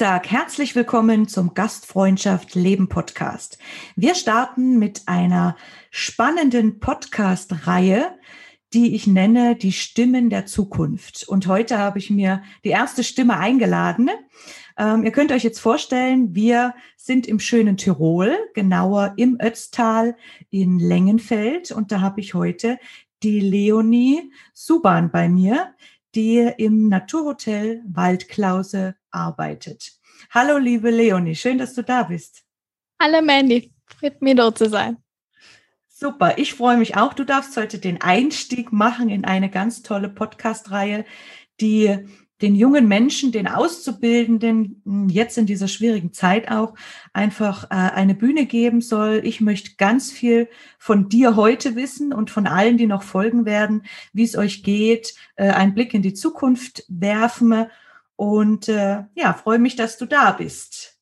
[0.00, 3.58] Sage herzlich willkommen zum Gastfreundschaft Leben Podcast.
[3.96, 5.58] Wir starten mit einer
[5.90, 8.10] spannenden Podcast-Reihe,
[8.72, 11.28] die ich nenne die Stimmen der Zukunft.
[11.28, 14.08] Und heute habe ich mir die erste Stimme eingeladen.
[14.78, 20.16] Ähm, ihr könnt euch jetzt vorstellen, wir sind im schönen Tirol, genauer im Ötztal
[20.48, 21.72] in Lengenfeld.
[21.72, 22.78] Und da habe ich heute
[23.22, 25.74] die Leonie Suban bei mir,
[26.14, 29.92] die im Naturhotel Waldklause arbeitet.
[30.30, 32.42] Hallo, liebe Leonie, schön, dass du da bist.
[33.00, 34.98] Hallo, Mandy, freut mich dort zu sein.
[35.88, 37.12] Super, ich freue mich auch.
[37.12, 41.04] Du darfst heute den Einstieg machen in eine ganz tolle Podcast-Reihe,
[41.60, 42.06] die
[42.40, 46.74] den jungen Menschen, den Auszubildenden hm, jetzt in dieser schwierigen Zeit auch
[47.12, 49.20] einfach äh, eine Bühne geben soll.
[49.24, 53.82] Ich möchte ganz viel von dir heute wissen und von allen, die noch folgen werden,
[54.12, 57.66] wie es euch geht, äh, einen Blick in die Zukunft werfen
[58.20, 60.98] und äh, ja, freue mich, dass du da bist.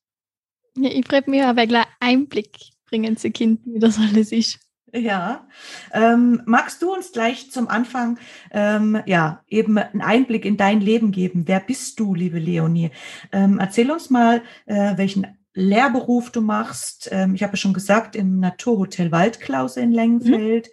[0.76, 4.60] Ja, ich freue mich aber gleich Einblick bringen zu Kind, wie das alles ist.
[4.94, 5.48] Ja,
[5.92, 8.20] ähm, magst du uns gleich zum Anfang
[8.52, 11.42] ähm, ja eben einen Einblick in dein Leben geben?
[11.48, 12.92] Wer bist du, liebe Leonie?
[13.32, 17.08] Ähm, erzähl uns mal, äh, welchen Lehrberuf du machst.
[17.10, 20.70] Ähm, ich habe ja schon gesagt, im Naturhotel Waldklause in Lengenfeld.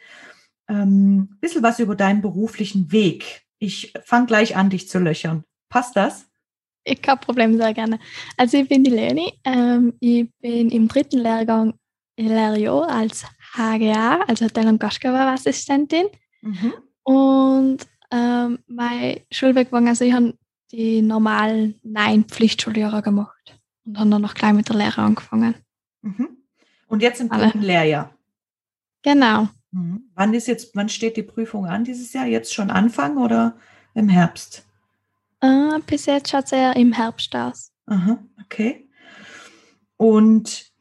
[0.70, 0.76] Mhm.
[0.76, 3.48] Ähm, bisschen was über deinen beruflichen Weg.
[3.58, 5.44] Ich fange gleich an, dich zu löchern.
[5.70, 6.28] Passt das?
[7.02, 8.00] Kein Problem, sehr gerne.
[8.38, 9.34] Also ich bin die Leonie.
[9.44, 11.74] Ähm, ich bin im dritten Lehrgang
[12.18, 13.26] Lehrjahr als
[13.56, 16.08] HGA, also Hotel- und Gastgeberassistentin.
[16.42, 16.74] Mhm.
[17.04, 20.38] Und ähm, mein Schulweg war, also ich habe
[20.72, 25.56] die normalen nein Pflichtschuljahre gemacht und habe dann noch gleich mit der Lehre angefangen.
[26.02, 26.38] Mhm.
[26.88, 28.16] Und jetzt im dritten Lehrjahr?
[29.02, 29.50] Genau.
[29.72, 30.10] Mhm.
[30.16, 32.26] Wann ist jetzt, wann steht die Prüfung an dieses Jahr?
[32.26, 33.58] Jetzt schon Anfang oder
[33.94, 34.66] im Herbst?
[35.46, 37.72] Äh, bis jetzt schaut es eher im Herbst aus.
[37.86, 38.90] Aha, okay.
[39.98, 40.72] Und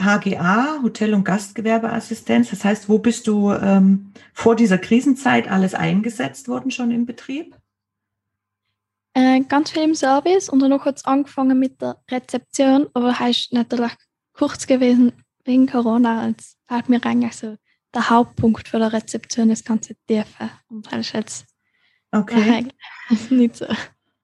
[0.00, 2.50] HGA, Hotel- und Gastgewerbeassistenz.
[2.50, 7.56] Das heißt, wo bist du ähm, vor dieser Krisenzeit alles eingesetzt worden schon im Betrieb?
[9.12, 13.52] Äh, ganz viel im Service und dann noch kurz angefangen mit der Rezeption, aber heißt
[13.52, 13.92] natürlich
[14.32, 15.12] kurz gewesen
[15.44, 16.28] wegen Corona.
[16.28, 17.56] Jetzt fällt mir eigentlich so
[17.92, 21.49] der Hauptpunkt für der Rezeption das ganze Tiefe und das ist jetzt
[22.12, 22.68] okay.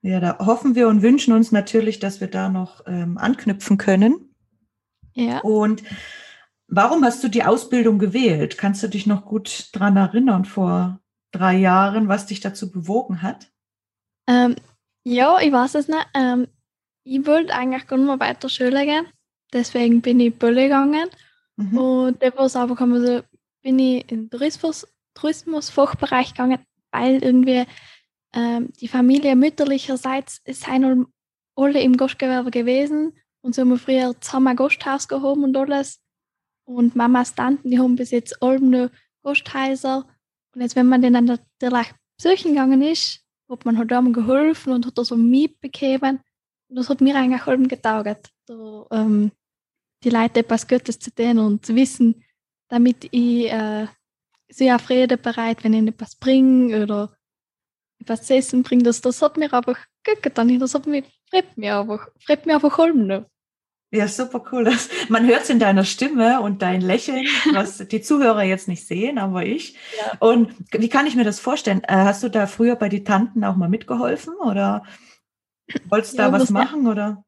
[0.03, 4.33] Ja, da hoffen wir und wünschen uns natürlich, dass wir da noch ähm, anknüpfen können.
[5.15, 5.41] Ja.
[5.41, 5.83] Und
[6.69, 8.57] warum hast du die Ausbildung gewählt?
[8.57, 11.01] Kannst du dich noch gut daran erinnern vor
[11.33, 13.49] drei Jahren, was dich dazu bewogen hat?
[14.29, 14.55] Ähm,
[15.03, 16.07] ja, ich weiß es nicht.
[16.15, 16.47] Ähm,
[17.03, 19.07] ich wollte eigentlich gar nicht mehr weiter Schule gehen.
[19.53, 21.09] Deswegen bin ich Bölle gegangen.
[21.57, 21.79] Mhm.
[21.79, 23.23] Und da war es einfach so,
[23.63, 26.59] bin ich in den Tourismus, Tourismusfachbereich gegangen,
[26.97, 27.65] weil irgendwie
[28.35, 31.07] ähm, die Familie mütterlicherseits sind
[31.55, 33.13] alle im Gastgewerbe gewesen
[33.47, 36.01] und so haben wir früher zusammen ein Gasthaus gehoben und alles.
[36.65, 38.91] Und Mamas Tanten, die haben bis jetzt alle noch
[39.23, 40.05] Gasthäuser.
[40.53, 44.85] Und jetzt, wenn man denen natürlich besuchen gegangen ist, hat man halt auch geholfen und
[44.85, 46.21] hat da so Miet bekommen.
[46.69, 49.31] Und das hat mir eigentlich allem getaugt, da, ähm,
[50.03, 52.25] die Leute etwas Gutes zu tun und zu wissen,
[52.69, 53.87] damit ich äh,
[54.49, 57.17] sehr Freude bereit, wenn ich etwas bringe oder
[58.01, 58.85] etwas zu essen bringe.
[58.85, 60.59] Das, das hat mir einfach gut getan.
[60.59, 63.27] Das hat mich, freut mich einfach, freut mich einfach allem noch.
[63.93, 64.65] Ja, super cool.
[64.65, 68.87] Das, man hört es in deiner Stimme und dein Lächeln, was die Zuhörer jetzt nicht
[68.87, 69.77] sehen, aber ich.
[69.99, 70.19] Ja.
[70.19, 71.83] Und wie kann ich mir das vorstellen?
[71.85, 74.83] Äh, hast du da früher bei den Tanten auch mal mitgeholfen oder
[75.89, 76.85] wolltest du ja, da was machen?
[76.85, 77.25] Ja, oder?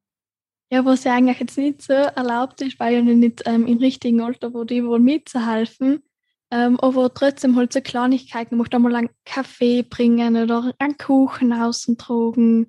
[0.70, 4.20] Ja, was ja eigentlich jetzt nicht so erlaubt ist, weil ich nicht ähm, im richtigen
[4.20, 6.02] Alter wo die wohl mitzuhelfen.
[6.50, 11.52] Ähm, aber trotzdem halt so Kleinigkeiten, ich möchte einmal einen Kaffee bringen oder einen Kuchen
[11.52, 12.68] außen tragen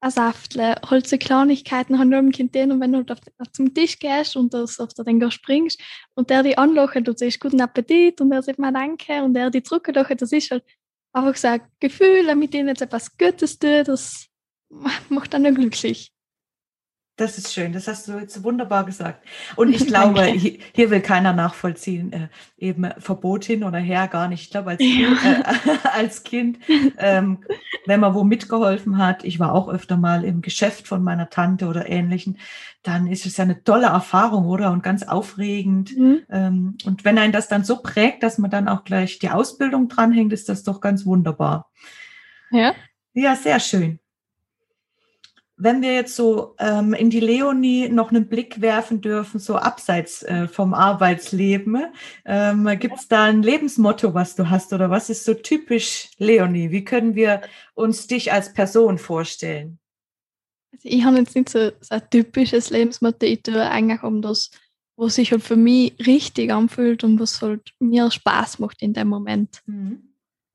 [0.00, 3.18] ein Saftle, halt so Kleinigkeiten haben nur im Kind und wenn du halt auf,
[3.52, 5.80] zum Tisch gehst und das auf den springst
[6.14, 9.50] und der die anlachen, du sagst guten Appetit und er sagt mal Danke und der
[9.50, 10.64] die zurücklachen, das ist halt
[11.12, 14.26] einfach so ein Gefühl, mit denen jetzt etwas Gutes tut, das
[15.08, 16.12] macht dann nur glücklich.
[17.16, 19.26] Das ist schön, das hast du jetzt wunderbar gesagt.
[19.56, 22.28] Und ich glaube, hier, hier, will keiner nachvollziehen, äh,
[22.58, 24.42] eben Verbot hin oder her, gar nicht.
[24.42, 26.58] Ich glaube, als Kind, äh, als kind
[26.98, 27.38] ähm,
[27.86, 31.66] wenn man wo mitgeholfen hat, ich war auch öfter mal im Geschäft von meiner Tante
[31.66, 32.38] oder ähnlichen,
[32.82, 34.72] dann ist es ja eine tolle Erfahrung, oder?
[34.72, 35.96] Und ganz aufregend.
[35.96, 36.22] Mhm.
[36.30, 39.88] Ähm, und wenn einen das dann so prägt, dass man dann auch gleich die Ausbildung
[39.88, 41.70] dranhängt, ist das doch ganz wunderbar.
[42.50, 42.74] Ja.
[43.14, 43.98] Ja, sehr schön.
[45.58, 50.22] Wenn wir jetzt so ähm, in die Leonie noch einen Blick werfen dürfen, so abseits
[50.22, 51.86] äh, vom Arbeitsleben,
[52.26, 56.70] ähm, gibt es da ein Lebensmotto, was du hast oder was ist so typisch Leonie?
[56.70, 57.40] Wie können wir
[57.74, 59.78] uns dich als Person vorstellen?
[60.72, 64.50] Also ich habe jetzt nicht so, so ein typisches Lebensmotto, ich tue eigentlich um das,
[64.96, 69.08] was sich halt für mich richtig anfühlt und was halt mir Spaß macht in dem
[69.08, 69.62] Moment.
[69.66, 70.02] Mhm.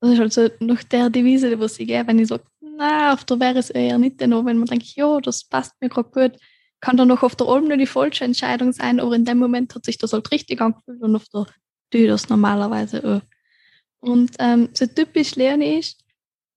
[0.00, 2.44] Das ist halt so nach der Devise, was ich gehe, wenn ich sage,
[2.82, 5.88] na, auf der wäre es eher nicht noch, wenn man denkt, ja, das passt mir
[5.88, 6.40] gerade gut,
[6.80, 9.74] kann dann noch auf der Alm nur die falsche Entscheidung sein, aber in dem Moment
[9.74, 11.46] hat sich das halt richtig angefühlt und auf der
[11.90, 13.22] Tür das normalerweise auch.
[14.00, 16.04] Und ähm, so typisch Leonie ist,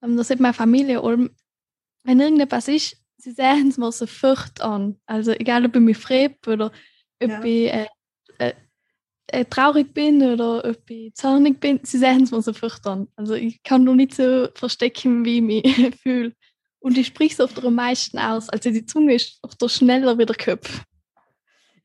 [0.01, 1.29] ähm, das sieht meine Familie Alm,
[2.03, 4.99] wenn irgendetwas ist, sie sehen es mir sofort an.
[5.05, 6.71] Also egal, ob ich mich frebe oder
[7.21, 7.43] ob ja.
[7.43, 7.87] ich äh,
[9.27, 13.07] äh, traurig bin oder ob ich zornig bin, sie sehen es mir sofort an.
[13.15, 16.33] Also ich kann nur nicht so verstecken, wie ich mich fühle.
[16.79, 18.49] Und ich spreche es oft am meisten aus.
[18.49, 20.83] Also die Zunge ist oft schneller wie der Kopf.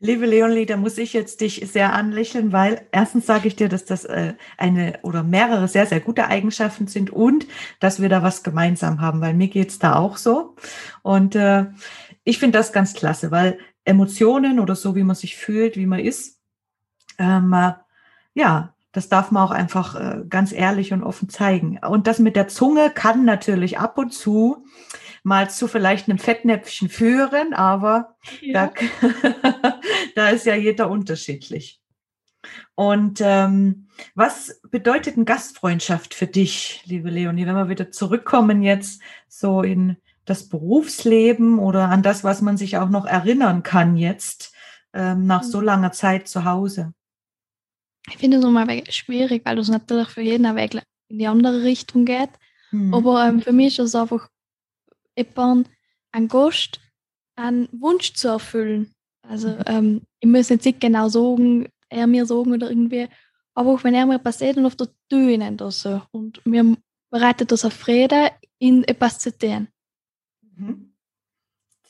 [0.03, 3.85] Liebe Leonie, da muss ich jetzt dich sehr anlächeln, weil erstens sage ich dir, dass
[3.85, 7.47] das äh, eine oder mehrere sehr, sehr gute Eigenschaften sind und
[7.81, 10.57] dass wir da was gemeinsam haben, weil mir geht's da auch so.
[11.03, 11.67] Und äh,
[12.25, 16.01] ich finde das ganz klasse, weil Emotionen oder so, wie man sich fühlt, wie man
[16.01, 16.40] ist,
[17.21, 17.75] ähm, äh,
[18.35, 21.79] ja, das darf man auch einfach äh, ganz ehrlich und offen zeigen.
[21.79, 24.65] Und das mit der Zunge kann natürlich ab und zu
[25.23, 28.73] mal zu vielleicht einem Fettnäpfchen führen, aber ja.
[29.03, 29.11] da,
[30.17, 31.81] da ist ja jeder unterschiedlich.
[32.75, 39.03] Und ähm, was bedeutet eine Gastfreundschaft für dich, liebe Leonie, wenn wir wieder zurückkommen jetzt
[39.29, 44.55] so in das Berufsleben oder an das, was man sich auch noch erinnern kann jetzt
[44.95, 45.65] ähm, nach so mhm.
[45.65, 46.95] langer Zeit zu Hause?
[48.11, 50.75] Ich finde es immer schwierig, weil es natürlich für jeden Weg
[51.09, 52.31] in die andere Richtung geht.
[52.71, 52.95] Mhm.
[52.95, 54.29] Aber ähm, für mich ist es einfach
[55.17, 55.69] jemand,
[56.13, 56.81] ein Gast,
[57.37, 58.93] einen Wunsch zu erfüllen.
[59.23, 59.63] Also mhm.
[59.67, 63.09] ähm, ich muss jetzt nicht genau sagen, er mir sagen oder irgendwie,
[63.55, 66.03] aber auch wenn er mir passiert, dann auf der Tür ihn das so.
[66.13, 66.77] Und mir
[67.11, 69.69] bereitet das auf Freude, in etwas zu tun.
[70.57, 70.90] Mhm.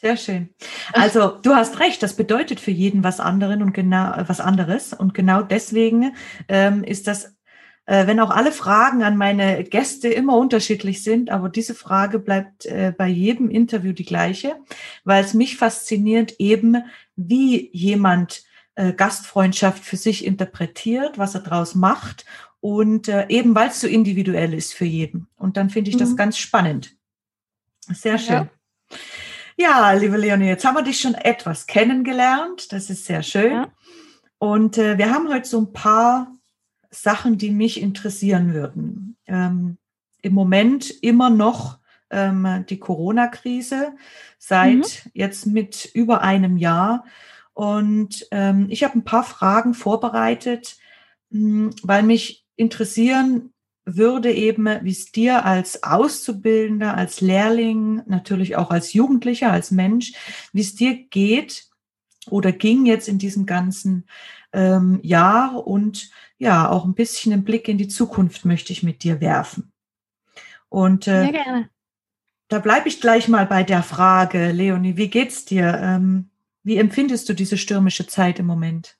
[0.00, 0.48] Sehr schön.
[0.94, 4.94] Also du hast recht, das bedeutet für jeden was anderen und genau was anderes.
[4.94, 6.14] Und genau deswegen
[6.48, 7.36] ähm, ist das,
[7.84, 12.64] äh, wenn auch alle Fragen an meine Gäste immer unterschiedlich sind, aber diese Frage bleibt
[12.64, 14.56] äh, bei jedem Interview die gleiche,
[15.04, 16.82] weil es mich fasziniert eben,
[17.16, 18.42] wie jemand
[18.76, 22.24] äh, Gastfreundschaft für sich interpretiert, was er daraus macht
[22.60, 25.26] und äh, eben weil es so individuell ist für jeden.
[25.36, 26.16] Und dann finde ich das mhm.
[26.16, 26.96] ganz spannend.
[27.92, 28.34] Sehr schön.
[28.34, 28.48] Ja.
[29.60, 32.72] Ja, liebe Leonie, jetzt haben wir dich schon etwas kennengelernt.
[32.72, 33.52] Das ist sehr schön.
[33.52, 33.68] Ja.
[34.38, 36.34] Und äh, wir haben heute so ein paar
[36.88, 39.18] Sachen, die mich interessieren würden.
[39.26, 39.76] Ähm,
[40.22, 41.78] Im Moment immer noch
[42.08, 43.92] ähm, die Corona-Krise
[44.38, 45.10] seit mhm.
[45.12, 47.04] jetzt mit über einem Jahr.
[47.52, 50.78] Und ähm, ich habe ein paar Fragen vorbereitet,
[51.28, 53.49] mh, hm, weil mich interessieren,
[53.84, 60.12] würde eben, wie es dir als Auszubildender, als Lehrling, natürlich auch als Jugendlicher, als Mensch,
[60.52, 61.68] wie es dir geht
[62.28, 64.06] oder ging jetzt in diesem ganzen
[64.52, 69.02] ähm, Jahr und ja, auch ein bisschen einen Blick in die Zukunft möchte ich mit
[69.02, 69.72] dir werfen.
[70.68, 71.32] Und äh,
[72.48, 75.78] da bleibe ich gleich mal bei der Frage, Leonie, wie geht's dir?
[75.82, 76.30] Ähm,
[76.62, 78.96] wie empfindest du diese stürmische Zeit im Moment?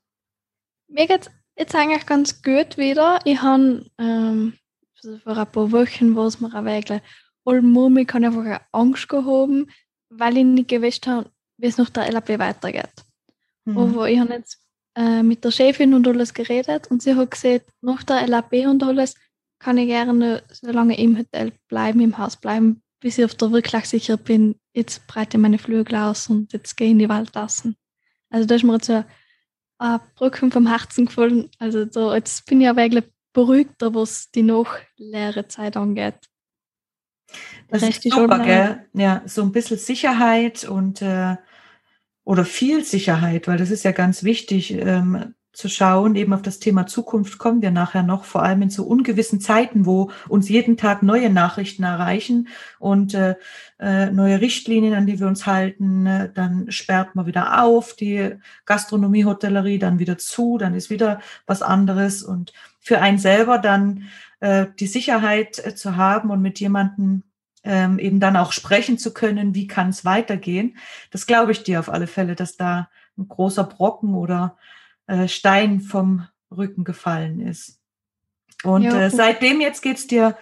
[0.88, 3.20] Mir geht's jetzt eigentlich ganz gut wieder.
[3.24, 4.54] Ich habe ähm,
[5.04, 7.00] also vor ein paar Wochen war es mir auch wirklich
[7.44, 9.70] allmurmig, kann einfach eine Angst gehoben,
[10.10, 12.92] weil ich nicht gewusst habe, wie es nach der LAP weitergeht.
[13.64, 13.78] Mhm.
[13.78, 14.58] Aber ich habe jetzt
[14.96, 18.82] äh, mit der Chefin und alles geredet und sie hat gesagt, nach der LAP und
[18.82, 19.14] alles
[19.58, 23.52] kann ich gerne so lange im Hotel bleiben, im Haus bleiben, bis ich auf der
[23.52, 27.08] wirklich sicher bin, jetzt breite ich meine Flügel aus und jetzt gehe ich in die
[27.08, 27.76] Waldtassen.
[28.30, 29.04] Also da ist mir jetzt so
[29.78, 31.50] eine Brücke vom Herzen gefallen.
[31.58, 36.28] Also da, jetzt bin ich ja wirklich beruhigter, was die noch leere Zeit angeht.
[37.68, 38.86] Das ist super, gell?
[38.92, 41.36] Ja, so ein bisschen Sicherheit und äh,
[42.24, 44.72] oder viel Sicherheit, weil das ist ja ganz wichtig.
[44.72, 48.70] Ähm, zu schauen, eben auf das Thema Zukunft kommen wir nachher noch, vor allem in
[48.70, 52.48] so ungewissen Zeiten, wo uns jeden Tag neue Nachrichten erreichen
[52.78, 53.36] und äh,
[53.78, 56.06] äh, neue Richtlinien, an die wir uns halten.
[56.06, 61.20] Äh, dann sperrt man wieder auf, die Gastronomie, Hotellerie dann wieder zu, dann ist wieder
[61.46, 62.22] was anderes.
[62.22, 64.04] Und für einen selber dann
[64.40, 67.22] äh, die Sicherheit äh, zu haben und mit jemandem
[67.62, 70.78] ähm, eben dann auch sprechen zu können, wie kann es weitergehen.
[71.10, 72.88] Das glaube ich dir auf alle Fälle, dass da
[73.18, 74.56] ein großer Brocken oder
[75.10, 77.80] äh, Stein vom Rücken gefallen ist.
[78.62, 80.36] Und ja, äh, seitdem jetzt geht's dir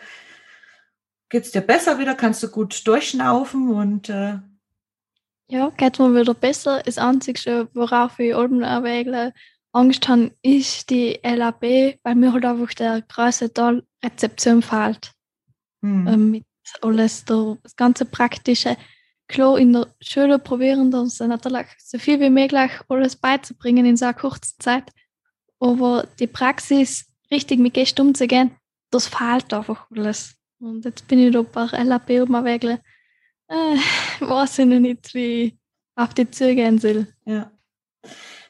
[1.30, 4.38] geht's dir besser wieder, kannst du gut durchschnaufen und äh,
[5.50, 6.82] ja, geht mir wieder besser.
[6.84, 9.32] Das Einzige, worauf ich oben erwägle,
[9.72, 11.62] Angst habe, ist die LAB,
[12.02, 15.12] weil mir halt einfach der große Teil Rezeption fehlt.
[15.82, 16.06] Hm.
[16.06, 16.44] Ähm, mit
[16.82, 18.76] alles, das ganze Praktische
[19.28, 24.06] klar in der Schule probieren uns natürlich so viel wie möglich alles beizubringen in so
[24.06, 24.90] einer kurzen Zeit.
[25.60, 28.52] Aber die Praxis richtig mit Gästen umzugehen,
[28.90, 30.34] das fehlt einfach alles.
[30.60, 32.64] Und jetzt bin ich da bei LAP um Weg.
[32.64, 32.78] Äh,
[34.20, 35.54] weiß ich noch nicht, wie ich
[35.94, 37.06] auf die zugehen soll.
[37.24, 37.50] Ja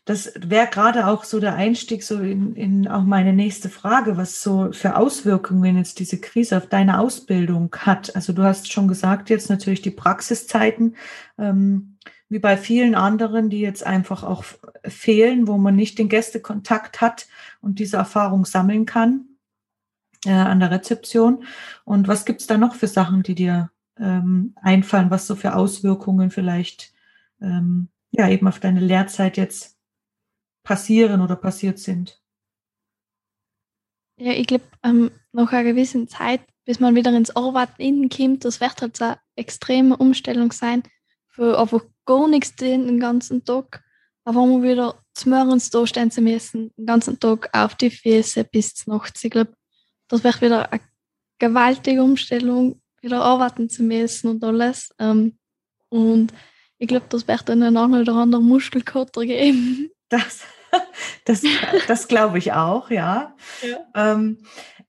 [0.08, 4.42] das wäre gerade auch so der Einstieg so in, in auch meine nächste Frage, was
[4.42, 8.16] so für Auswirkungen jetzt diese Krise auf deine Ausbildung hat.
[8.16, 10.96] Also du hast schon gesagt, jetzt natürlich die Praxiszeiten,
[11.36, 11.98] ähm,
[12.30, 14.44] wie bei vielen anderen, die jetzt einfach auch
[14.82, 17.28] fehlen, wo man nicht den Gästekontakt hat
[17.60, 19.26] und diese Erfahrung sammeln kann
[20.24, 21.44] äh, an der Rezeption.
[21.84, 26.30] Und was gibt's da noch für Sachen, die dir ähm, einfallen, was so für Auswirkungen
[26.30, 26.94] vielleicht
[27.42, 29.77] ähm, ja eben auf deine Lehrzeit jetzt
[30.68, 32.20] passieren oder passiert sind?
[34.18, 38.60] Ja, ich glaube, ähm, nach einer gewissen Zeit, bis man wieder ins Arbeiten kommt, das
[38.60, 40.82] wird halt so eine extreme Umstellung sein,
[41.26, 43.82] für einfach gar nichts den ganzen Tag.
[44.24, 47.90] Aber wenn wir wieder zum Morgens da stehen zu müssen, den ganzen Tag auf die
[47.90, 49.18] Füße bis zur Nacht.
[49.24, 49.54] Ich glaube,
[50.08, 50.82] das wird wieder eine
[51.38, 54.94] gewaltige Umstellung, wieder arbeiten zu müssen und alles.
[54.98, 55.38] Ähm,
[55.88, 56.34] und
[56.76, 59.90] ich glaube, das wird dann einen oder anderen Muskelkater geben.
[60.10, 60.42] Das,
[61.24, 61.42] das,
[61.86, 63.34] das glaube ich auch, ja.
[63.62, 64.12] ja.
[64.12, 64.38] Ähm,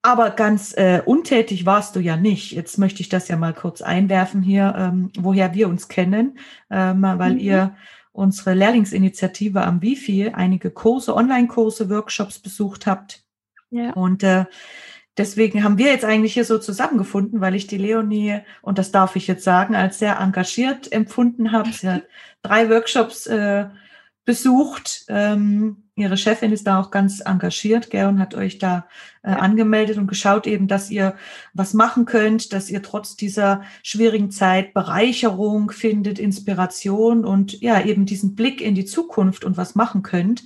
[0.01, 2.51] aber ganz äh, untätig warst du ja nicht.
[2.51, 7.01] Jetzt möchte ich das ja mal kurz einwerfen hier, ähm, woher wir uns kennen, ähm,
[7.01, 7.39] weil mhm.
[7.39, 7.75] ihr
[8.12, 13.24] unsere Lehrlingsinitiative am Wifi einige Kurse, Online-Kurse, Workshops besucht habt.
[13.71, 13.91] Ja.
[13.93, 14.45] Und äh,
[15.17, 19.15] deswegen haben wir jetzt eigentlich hier so zusammengefunden, weil ich die Leonie, und das darf
[19.15, 21.71] ich jetzt sagen, als sehr engagiert empfunden habe.
[21.71, 22.03] Sie hat
[22.41, 23.65] drei Workshops äh,
[24.29, 25.05] besucht.
[25.07, 28.88] Ähm, ihre Chefin ist da auch ganz engagiert, gell, und hat euch da
[29.24, 31.15] äh, angemeldet und geschaut eben, dass ihr
[31.55, 38.05] was machen könnt, dass ihr trotz dieser schwierigen Zeit Bereicherung findet, Inspiration und ja, eben
[38.05, 40.43] diesen Blick in die Zukunft und was machen könnt.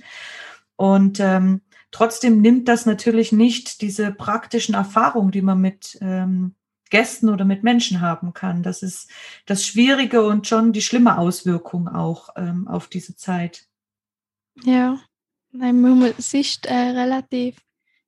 [0.76, 1.60] Und ähm,
[1.90, 6.54] trotzdem nimmt das natürlich nicht diese praktischen Erfahrungen, die man mit ähm,
[6.88, 8.62] Gästen oder mit Menschen haben kann.
[8.62, 9.10] Das ist
[9.44, 13.66] das Schwierige und schon die schlimme Auswirkung auch ähm, auf diese Zeit.
[14.62, 15.00] Ja,
[15.50, 17.56] nein, wir haben sicht äh, relativ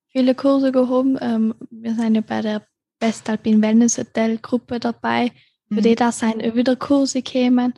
[0.08, 1.18] viele Kurse gehoben.
[1.20, 2.66] Ähm, wir sind ja bei der
[2.98, 5.32] Best Alpine Wellness Hotel Gruppe dabei,
[5.68, 5.82] für mhm.
[5.82, 7.74] die da sind wieder Kurse kämen.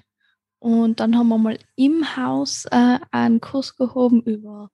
[0.60, 4.70] Und dann haben wir mal im Haus äh, einen Kurs gehoben über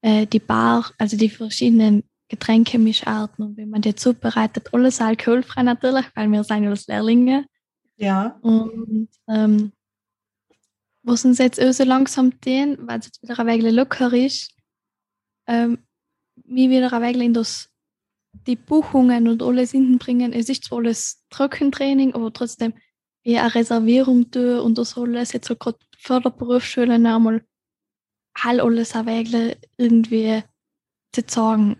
[0.00, 4.72] äh, die Bar, also die verschiedenen Getränkemischarten und wie man die zubereitet.
[4.72, 7.46] Alles alkoholfrei natürlich, weil wir sind ja als Lehrlinge.
[7.96, 8.38] Ja.
[8.42, 9.72] Und ähm,
[11.08, 14.52] was uns jetzt auch so langsam tun, weil es jetzt wieder ein wenig locker ist,
[15.46, 15.78] ähm,
[16.44, 17.70] mir wieder ein wenig in das,
[18.46, 20.32] die Buchungen und alles hinten bringen.
[20.32, 22.74] Es ist zwar alles Trockentraining, aber trotzdem
[23.22, 27.44] wie eine Reservierung tun und das alles jetzt so gerade Förderberufsschulen einmal
[28.36, 30.44] halt alles ein wenig irgendwie
[31.12, 31.76] zu sagen.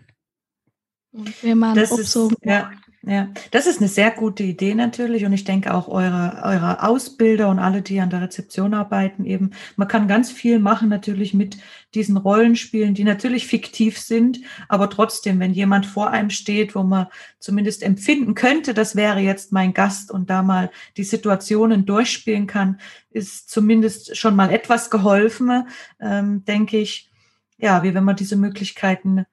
[1.11, 2.71] Und wie man das ist, ja.
[3.01, 7.47] Ja, das ist eine sehr gute Idee natürlich und ich denke auch eure, eure Ausbilder
[7.47, 11.57] und alle, die an der Rezeption arbeiten, eben, man kann ganz viel machen natürlich mit
[11.95, 17.07] diesen Rollenspielen, die natürlich fiktiv sind, aber trotzdem, wenn jemand vor einem steht, wo man
[17.39, 22.81] zumindest empfinden könnte, das wäre jetzt mein Gast und da mal die Situationen durchspielen kann,
[23.11, 25.69] ist zumindest schon mal etwas geholfen,
[26.01, 27.09] ähm, denke ich,
[27.57, 29.25] ja, wie wenn man diese Möglichkeiten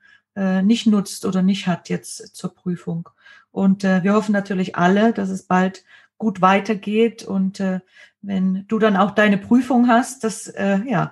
[0.62, 3.08] nicht nutzt oder nicht hat jetzt zur Prüfung.
[3.50, 5.84] Und äh, wir hoffen natürlich alle, dass es bald
[6.18, 7.22] gut weitergeht.
[7.24, 7.80] Und äh,
[8.20, 11.10] wenn du dann auch deine Prüfung hast, dass, äh, ja,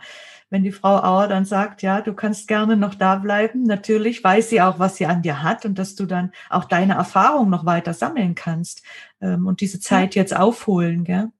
[0.50, 4.50] wenn die Frau Auer dann sagt, ja, du kannst gerne noch da bleiben, natürlich weiß
[4.50, 7.64] sie auch, was sie an dir hat und dass du dann auch deine Erfahrung noch
[7.64, 8.82] weiter sammeln kannst
[9.20, 11.30] ähm, und diese Zeit jetzt aufholen, gell?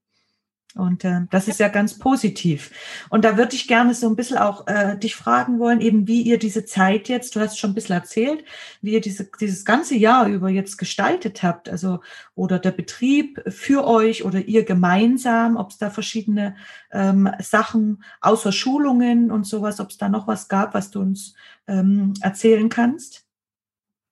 [0.75, 2.71] Und äh, das ist ja ganz positiv.
[3.09, 6.21] Und da würde ich gerne so ein bisschen auch äh, dich fragen wollen, eben wie
[6.21, 8.43] ihr diese Zeit jetzt, du hast schon ein bisschen erzählt,
[8.81, 12.01] wie ihr diese, dieses ganze Jahr über jetzt gestaltet habt, also
[12.35, 16.57] oder der Betrieb für euch oder ihr gemeinsam, ob es da verschiedene
[16.91, 21.35] ähm, Sachen außer Schulungen und sowas, ob es da noch was gab, was du uns
[21.67, 23.25] ähm, erzählen kannst.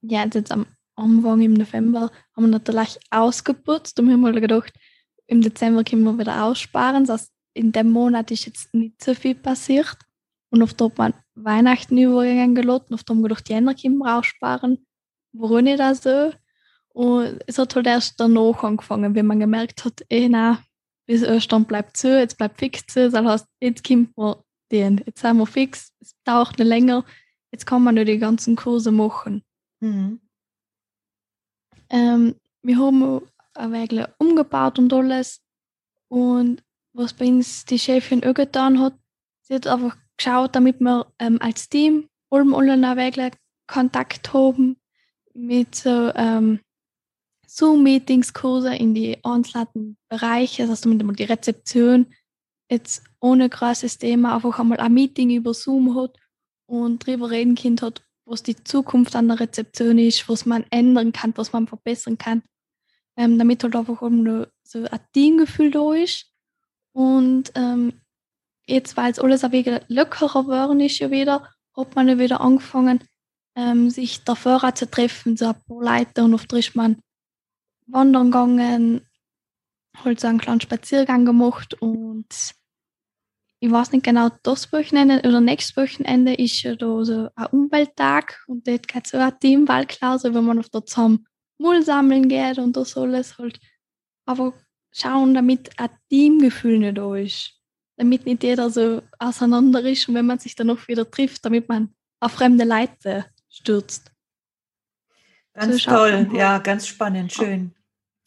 [0.01, 0.65] Ja, jetzt am
[0.96, 4.74] Anfang im November haben wir natürlich ausgeputzt und wir haben mal gedacht,
[5.27, 7.06] im Dezember können wir wieder aussparen.
[7.06, 9.98] Das in dem Monat ist jetzt nicht so viel passiert.
[10.50, 14.86] Und auf der man Weihnachten übergegangen gelassen, auf dem gedacht, Jänner können wir aussparen.
[15.32, 16.32] Warum nicht das so?
[16.89, 20.60] Und es hat halt erst danach angefangen, wenn man gemerkt hat, eh nein,
[21.08, 24.36] bis Ostern bleibt zu, jetzt bleibt fix zu, das heißt, jetzt kommt man
[24.72, 27.03] den, jetzt sind wir fix, es dauert nicht länger,
[27.51, 29.44] jetzt kann man nur die ganzen Kurse machen.
[29.80, 30.22] Mhm.
[31.89, 33.22] Ähm, wir haben
[33.56, 35.42] ein wenig umgebaut und alles.
[36.08, 38.96] Und was bei uns die Chefin auch getan hat,
[39.42, 43.34] sie hat einfach geschaut, damit wir ähm, als Team allem allen ein wenig
[43.68, 44.78] Kontakt haben
[45.34, 46.60] mit so ähm,
[47.48, 52.08] Zoom-Meetings, Kurse in die einzelnen Bereiche, das heißt damit die Rezeption
[52.70, 56.18] jetzt ohne großes Thema einfach einmal ein Meeting über Zoom hat
[56.66, 57.78] und darüber reden kann
[58.26, 62.42] was die Zukunft an der Rezeption ist, was man ändern kann, was man verbessern kann
[63.17, 66.32] ähm, damit halt einfach nur so ein Teamgefühl da ist.
[66.93, 68.01] Und ähm,
[68.65, 72.41] jetzt, weil es alles ein wenig lockerer geworden ist, ja wieder, hat man ja wieder
[72.41, 73.03] angefangen,
[73.55, 76.24] ähm, sich dafür zu treffen, so ein paar Leute.
[76.24, 77.01] Und oft ist man
[77.88, 79.01] wandern gegangen,
[80.03, 82.27] halt so einen kleinen Spaziergang gemacht und
[83.60, 88.43] ich weiß nicht genau, das Wochenende oder nächstes Wochenende ist ja da so ein Umwelttag
[88.48, 91.25] und dort geht so ein Teamwahlklausel, wenn man auf der zusammen
[91.58, 93.60] Müll sammeln geht und das alles halt
[94.26, 94.54] aber
[94.92, 97.60] schauen, damit ein Teamgefühl nicht da ist.
[97.98, 101.70] Damit nicht jeder so auseinander ist und wenn man sich dann noch wieder trifft, damit
[101.70, 104.12] man auf fremde Leute stürzt.
[105.54, 107.76] Ganz so toll, ja, ganz spannend, schön.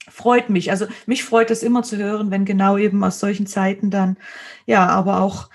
[0.09, 0.71] Freut mich.
[0.71, 4.17] Also mich freut es immer zu hören, wenn genau eben aus solchen Zeiten dann,
[4.67, 5.51] ja, aber auch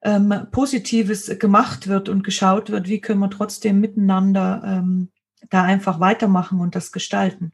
[0.00, 5.11] ähm, Positives gemacht wird und geschaut wird, wie können wir trotzdem miteinander ähm,
[5.50, 7.52] da einfach weitermachen und das gestalten.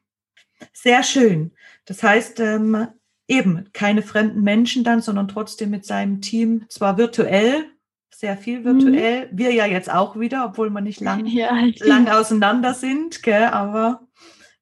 [0.72, 1.52] Sehr schön.
[1.84, 2.88] Das heißt, ähm,
[3.28, 7.66] eben keine fremden Menschen dann, sondern trotzdem mit seinem Team, zwar virtuell,
[8.10, 9.38] sehr viel virtuell, mhm.
[9.38, 14.08] wir ja jetzt auch wieder, obwohl wir nicht lang, ja, lang auseinander sind, gell, aber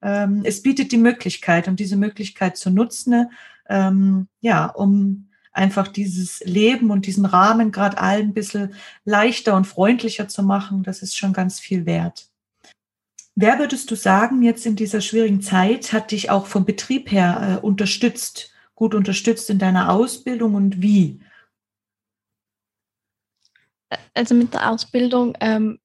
[0.03, 3.31] ähm, es bietet die Möglichkeit und diese Möglichkeit zu nutzen,
[3.69, 9.67] ähm, ja, um einfach dieses Leben und diesen Rahmen gerade allen ein bisschen leichter und
[9.67, 12.29] freundlicher zu machen, das ist schon ganz viel wert.
[13.39, 17.61] Wer würdest du sagen, jetzt in dieser schwierigen Zeit hat dich auch vom Betrieb her
[17.63, 21.21] äh, unterstützt, gut unterstützt in deiner Ausbildung und wie?
[24.15, 25.79] Also mit der Ausbildung, ähm,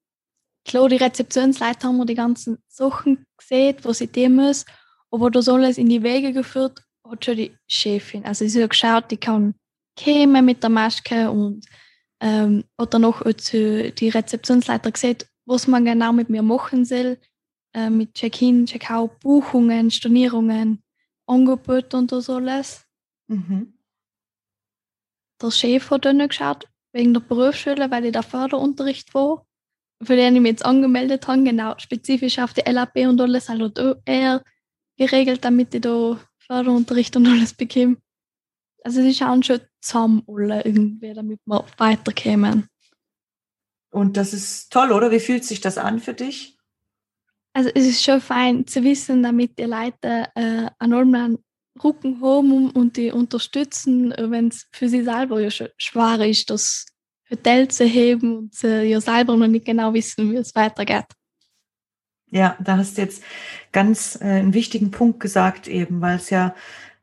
[0.63, 4.65] klar, die Rezeptionsleiter haben wir die ganzen Sachen gesehen, was sie tun muss,
[5.11, 8.23] aber das alles in die Wege geführt hat schon die Chefin.
[8.23, 9.55] Also sie hat geschaut, die kann
[9.97, 11.65] kämen mit der Maske und
[12.21, 17.17] ähm, hat dann auch die Rezeptionsleiter gesehen, was man genau mit mir machen soll
[17.73, 20.84] äh, mit Check-in, Check-out, Buchungen, Stornierungen,
[21.25, 22.86] Angebote und das alles.
[23.27, 23.73] Mhm.
[25.41, 29.45] Der Chef hat dann geschaut, wegen der Berufsschule, weil ich da Förderunterricht war,
[30.03, 33.79] für den ich mich jetzt angemeldet habe, genau, spezifisch auf die LAP und alles, hat
[34.05, 34.43] er
[34.97, 37.97] geregelt, damit ich da Förderunterricht und alles bekomme.
[38.84, 42.67] Also sie schauen schon zusammen alle irgendwie, damit wir weiterkommen.
[43.91, 45.12] Und das ist toll, oder?
[45.12, 46.57] Wie fühlt sich das an für dich?
[47.53, 51.37] Also es ist schon fein zu wissen, damit die Leute äh, einen normalen
[51.83, 56.85] Rücken haben und die unterstützen, äh, wenn es für sie selber ja schwer ist, das
[57.29, 61.05] Hotel zu heben und sie ja selber noch nicht genau wissen, wie es weitergeht.
[62.29, 63.23] Ja, da hast du jetzt
[63.71, 66.55] ganz äh, einen wichtigen Punkt gesagt eben, weil es ja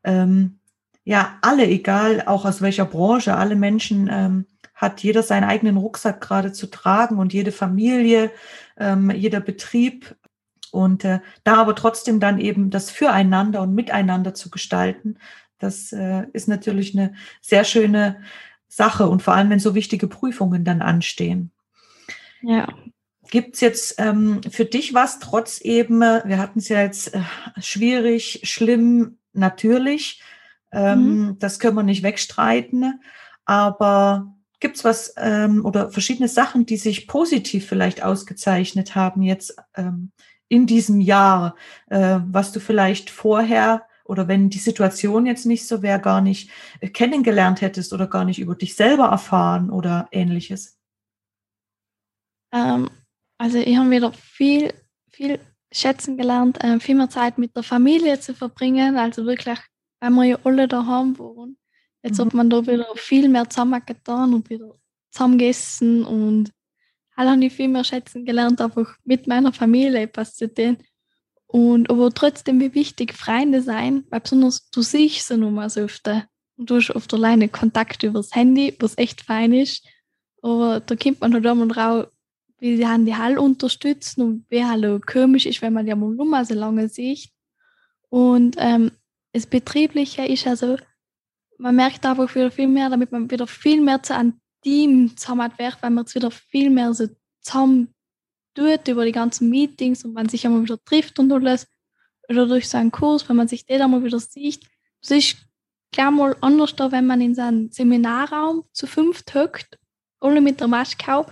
[0.03, 0.59] ähm,
[1.03, 6.21] ja alle, egal auch aus welcher Branche, alle Menschen ähm, hat jeder seinen eigenen Rucksack
[6.21, 8.31] gerade zu tragen und jede Familie,
[8.77, 10.15] ähm, jeder Betrieb
[10.71, 15.17] und äh, da aber trotzdem dann eben das Füreinander und Miteinander zu gestalten,
[15.59, 18.21] das äh, ist natürlich eine sehr schöne
[18.67, 21.51] Sache und vor allem, wenn so wichtige Prüfungen dann anstehen.
[22.41, 22.67] Ja.
[23.29, 27.13] Gibt es jetzt ähm, für dich was, trotz eben, äh, wir hatten es ja jetzt
[27.13, 27.21] äh,
[27.59, 30.21] schwierig, schlimm, natürlich,
[30.71, 31.39] ähm, mhm.
[31.39, 33.01] das können wir nicht wegstreiten,
[33.45, 39.55] aber gibt es was ähm, oder verschiedene Sachen, die sich positiv vielleicht ausgezeichnet haben jetzt
[39.75, 40.11] ähm,
[40.49, 41.55] in diesem Jahr,
[41.87, 46.49] äh, was du vielleicht vorher oder wenn die Situation jetzt nicht so wäre, gar nicht
[46.81, 50.77] äh, kennengelernt hättest oder gar nicht über dich selber erfahren oder ähnliches?
[52.51, 52.89] Ähm,
[53.37, 54.73] also ich habe wieder viel,
[55.11, 55.39] viel
[55.71, 58.97] schätzen gelernt, äh, viel mehr Zeit mit der Familie zu verbringen.
[58.97, 59.59] Also wirklich,
[59.99, 61.57] weil wir ja alle daheim waren.
[62.01, 62.25] Jetzt mhm.
[62.25, 64.75] hat man da wieder viel mehr zusammen getan und wieder
[65.11, 66.51] zusammen gegessen und
[67.19, 70.77] alle habe ich viel mehr schätzen gelernt, einfach mit meiner Familie etwas zu tun.
[71.47, 75.81] Und aber trotzdem, wie wichtig Freunde sein, weil besonders du siehst sie nun mal so
[75.81, 76.27] öfter.
[76.55, 79.85] Und du hast oft alleine Kontakt übers Handy, was echt fein ist.
[80.41, 82.07] Aber da kommt man halt auch mal raus,
[82.59, 86.11] wie sie haben die Hall unterstützen und wie halt komisch ist, wenn man die mal
[86.11, 87.31] nur so lange sieht.
[88.07, 88.91] Und ähm,
[89.33, 90.77] das Betriebliche ist also,
[91.57, 95.51] man merkt einfach wieder viel mehr, damit man wieder viel mehr zu einem Team zusammen
[95.57, 97.07] wird, weil man es wieder viel mehr so
[97.41, 97.93] zusammen
[98.55, 101.67] tut über die ganzen Meetings und man sich einmal wieder trifft und alles.
[102.27, 104.61] Oder durch so einen Kurs, wenn man sich den einmal wieder sieht.
[105.01, 105.37] Es ist
[105.91, 109.79] klar mal anders da, wenn man in so einem Seminarraum zu fünft hockt,
[110.19, 111.27] alle mit der Maske auf,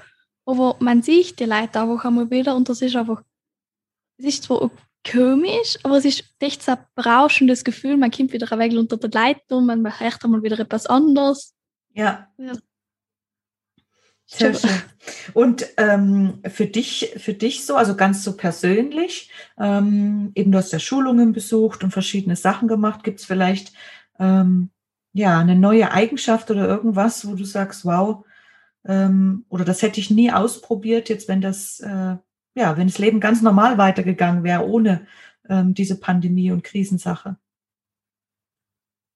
[0.45, 3.21] aber man sieht die Leute einfach einmal wieder und das ist einfach,
[4.17, 4.71] es ist zwar
[5.09, 9.09] komisch, aber es ist echt so ein berauschendes Gefühl, man kommt wieder weg unter der
[9.11, 11.53] Leitung, man hört einmal wieder etwas anderes.
[11.93, 12.31] Ja.
[12.37, 12.53] ja.
[14.27, 14.69] Sehr schön.
[15.33, 20.73] Und ähm, für dich, für dich so, also ganz so persönlich, ähm, eben du hast
[20.73, 23.05] ja Schulungen besucht und verschiedene Sachen gemacht.
[23.05, 23.71] Gibt es vielleicht
[24.19, 24.69] ähm,
[25.13, 28.25] ja eine neue Eigenschaft oder irgendwas, wo du sagst, wow,
[28.85, 32.17] ähm, oder das hätte ich nie ausprobiert, jetzt wenn das, äh,
[32.55, 35.07] ja, wenn das Leben ganz normal weitergegangen wäre, ohne
[35.47, 37.37] ähm, diese Pandemie und Krisensache?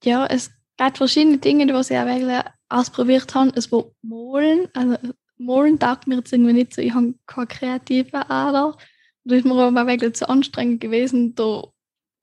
[0.06, 3.52] Ja, es gibt verschiedene Dinge, die ich auch ausprobiert habe.
[3.56, 4.68] Es war Molen.
[4.74, 4.98] Also
[5.38, 6.82] Molen taugt mir jetzt irgendwie nicht so.
[6.82, 8.78] Ich habe keine kreative Ader.
[9.24, 11.64] Da ist mir aber wirklich zu anstrengend gewesen, da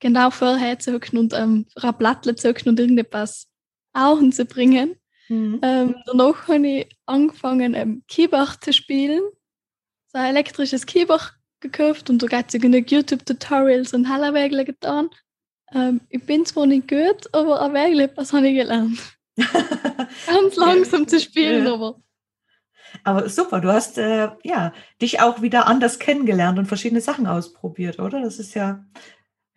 [0.00, 3.48] genau vorher zu hocken und ähm, ein Blatt zu hocken und irgendetwas
[3.92, 4.96] Augen zu bringen.
[5.28, 5.60] Mhm.
[5.62, 9.22] Ähm, danach habe ich angefangen, ähm, Keyboard zu spielen.
[10.08, 15.10] So ein elektrisches Keyboard gekauft und da gibt es genug YouTube-Tutorials und Hellerwägler getan.
[15.72, 18.98] Ähm, ich bin zwar nicht gut, aber ein etwas habe ich gelernt.
[20.26, 21.74] Ganz langsam zu spielen, ja.
[21.74, 22.00] aber.
[23.04, 27.98] Aber super, du hast äh, ja dich auch wieder anders kennengelernt und verschiedene Sachen ausprobiert,
[27.98, 28.22] oder?
[28.22, 28.84] Das ist ja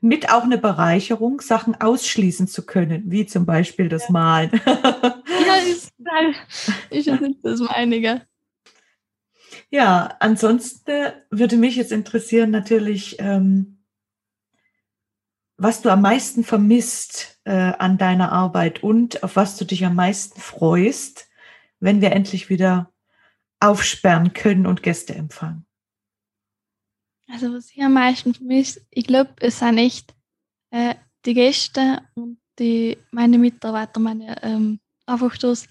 [0.02, 4.12] mit auch eine Bereicherung, Sachen ausschließen zu können, wie zum Beispiel das ja.
[4.12, 4.52] Malen.
[4.66, 5.94] ja, ist,
[6.90, 8.22] ich ist das meinige.
[9.70, 13.81] Ja, ansonsten würde mich jetzt interessieren natürlich, ähm,
[15.62, 19.94] was du am meisten vermisst äh, an deiner Arbeit und auf was du dich am
[19.94, 21.30] meisten freust,
[21.80, 22.92] wenn wir endlich wieder
[23.60, 25.68] aufsperren können und Gäste empfangen.
[27.32, 30.16] Also was ich am meisten vermisse, ich glaube, es sind echt
[30.72, 30.96] äh,
[31.26, 35.68] die Gäste und die, meine Mitarbeiter, meine ähm, einfach das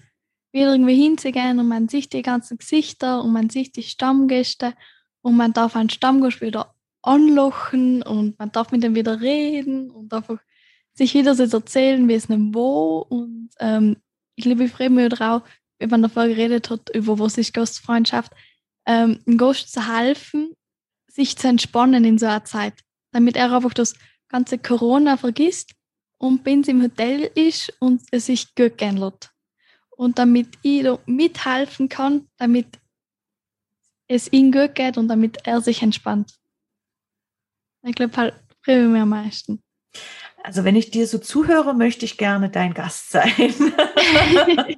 [0.53, 4.73] wieder irgendwie hinzugehen und man sieht die ganzen Gesichter und man sieht die Stammgäste
[5.21, 10.13] und man darf einen Stammgast wieder anlochen und man darf mit dem wieder reden und
[10.13, 10.39] einfach
[10.93, 13.05] sich wieder so erzählen, wie es einem wo.
[13.09, 13.97] Und ähm,
[14.35, 15.43] ich liebe freue mich darauf,
[15.79, 18.31] wie man davor geredet hat, über was ist Gastfreundschaft,
[18.85, 20.53] ähm, einem Gast zu helfen,
[21.07, 22.75] sich zu entspannen in so einer Zeit,
[23.11, 23.95] damit er einfach das
[24.29, 25.73] ganze Corona vergisst
[26.17, 29.31] und wenn es im Hotel ist und es sich gut gehen lässt.
[29.89, 32.79] Und damit ich da mithelfen kann, damit
[34.07, 36.40] es ihm gut geht und damit er sich entspannt.
[37.83, 38.35] Ich glaube, halt
[38.67, 39.61] mich am meisten.
[40.43, 43.31] Also wenn ich dir so zuhöre, möchte ich gerne dein Gast sein.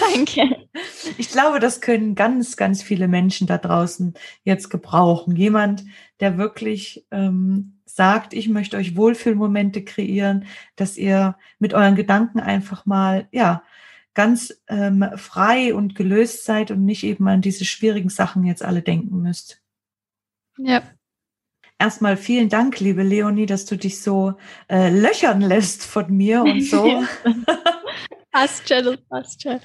[0.00, 0.68] Danke.
[1.16, 5.36] Ich glaube, das können ganz, ganz viele Menschen da draußen jetzt gebrauchen.
[5.36, 5.84] Jemand,
[6.18, 12.84] der wirklich ähm, sagt, ich möchte euch Wohlfühlmomente kreieren, dass ihr mit euren Gedanken einfach
[12.84, 13.62] mal, ja,
[14.14, 18.82] ganz ähm, frei und gelöst seid und nicht eben an diese schwierigen Sachen jetzt alle
[18.82, 19.62] denken müsst.
[20.58, 20.82] Ja,
[21.80, 24.34] Erstmal vielen Dank, liebe Leonie, dass du dich so
[24.68, 27.02] äh, löchern lässt von mir und so.
[28.30, 29.60] passt schon, passt schon.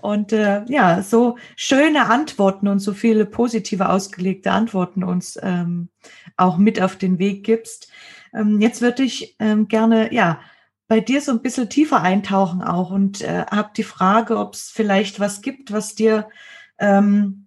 [0.00, 5.90] Und äh, ja, so schöne Antworten und so viele positive ausgelegte Antworten uns ähm,
[6.38, 7.92] auch mit auf den Weg gibst.
[8.32, 10.40] Ähm, jetzt würde ich ähm, gerne, ja,
[10.88, 14.70] bei dir so ein bisschen tiefer eintauchen auch und äh, habe die Frage, ob es
[14.70, 16.30] vielleicht was gibt, was dir
[16.78, 17.41] ähm,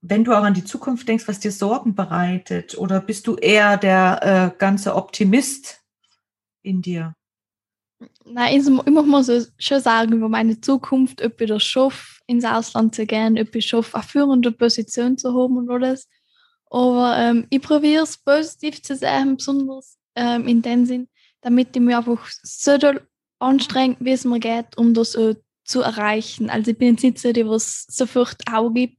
[0.00, 2.78] wenn du auch an die Zukunft denkst, was dir Sorgen bereitet?
[2.78, 5.80] Oder bist du eher der äh, ganze Optimist
[6.62, 7.14] in dir?
[8.24, 12.44] Nein, ich, ich muss so schon sagen über meine Zukunft, ob ich das schaffe, ins
[12.44, 16.08] Ausland zu gehen, ob ich schaffe, eine führende Position zu haben und alles.
[16.70, 21.08] Aber ähm, ich probiere es positiv zu sehen, besonders ähm, in dem Sinn,
[21.40, 22.78] damit ich mich einfach so
[23.40, 26.50] anstrengen, wie es mir geht, um das äh, zu erreichen.
[26.50, 28.38] Also ich bin jetzt nicht so die, was sofort
[28.74, 28.97] gibt.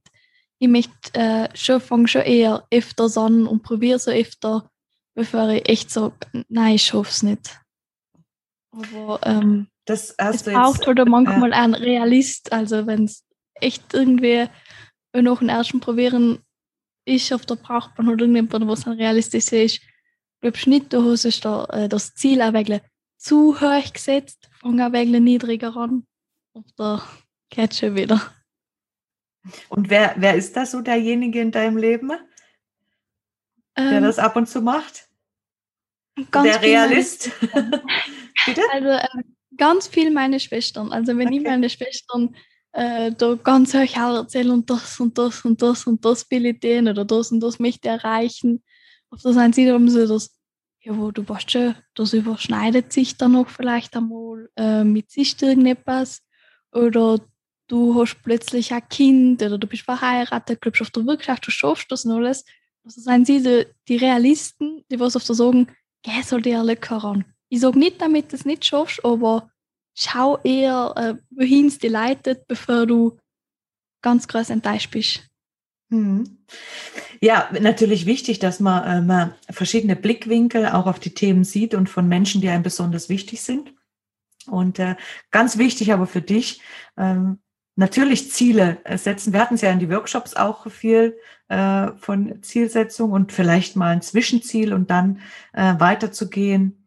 [0.60, 4.70] Ich möchte äh, schon, schon eher öfter an und probiere so öfter,
[5.14, 6.14] bevor ich echt sage,
[6.48, 7.60] nein, ich schaffe es nicht.
[8.72, 11.56] Aber ähm, das es braucht halt manchmal ja.
[11.56, 12.52] einen Realist.
[12.52, 14.48] Also wenn es echt irgendwie
[15.14, 16.40] noch einen ersten probieren
[17.06, 19.80] ist, auf der braucht man halt irgendjemand, was dann realistisch ist.
[20.40, 22.80] Glaubst nicht, du hast da, äh, das Ziel auch wirklich
[23.18, 26.06] zu hoch gesetzt, fang auch wirklich niedriger an.
[26.76, 27.02] Da
[27.50, 28.20] geht schon wieder.
[29.68, 32.10] Und wer, wer ist da so derjenige in deinem Leben,
[33.76, 35.08] ähm, der das ab und zu macht?
[36.16, 37.30] der Realist?
[38.46, 38.62] Bitte?
[38.72, 39.22] Also äh,
[39.56, 40.92] ganz viel meine Schwestern.
[40.92, 41.38] Also wenn okay.
[41.38, 42.34] ich meine Schwestern
[42.72, 46.60] äh, da ganz hoch erzähle und das und das und das und das will ich
[46.60, 48.62] denen oder das und das möchte ich erreichen,
[49.10, 50.36] auf das ein sie darum so, dass
[50.82, 55.40] ja, wo du weißt schon, das überschneidet sich dann noch vielleicht einmal äh, mit sich
[55.42, 56.22] irgendetwas
[56.72, 57.20] oder
[57.70, 61.90] du hast plötzlich ein Kind oder du bist verheiratet, glaubst auf der Wirtschaft, du schaffst
[61.90, 62.44] das und alles.
[62.84, 65.68] Also sind sie die, die Realisten, die was auf der sagen,
[66.02, 67.24] geh soll dir lecker ran.
[67.48, 69.50] Ich sage nicht, damit du es nicht schaffst, aber
[69.94, 73.18] schau eher, äh, wohin es dir leitet, bevor du
[74.02, 75.28] ganz groß enttäuscht bist.
[75.90, 76.38] Mhm.
[77.20, 82.08] Ja, natürlich wichtig, dass man äh, verschiedene Blickwinkel auch auf die Themen sieht und von
[82.08, 83.74] Menschen, die einem besonders wichtig sind.
[84.46, 84.96] Und äh,
[85.30, 86.62] ganz wichtig aber für dich,
[86.96, 87.40] ähm,
[87.76, 89.32] natürlich Ziele setzen.
[89.32, 91.16] Wir hatten es ja in die Workshops auch viel
[91.48, 95.20] äh, von Zielsetzung und vielleicht mal ein Zwischenziel und dann
[95.52, 96.80] äh, weiterzugehen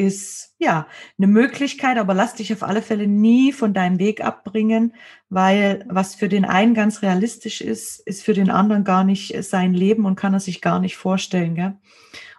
[0.00, 0.86] ist ja
[1.18, 4.94] eine Möglichkeit, aber lass dich auf alle Fälle nie von deinem Weg abbringen,
[5.28, 9.74] weil was für den einen ganz realistisch ist, ist für den anderen gar nicht sein
[9.74, 11.54] Leben und kann er sich gar nicht vorstellen.
[11.54, 11.74] Gell?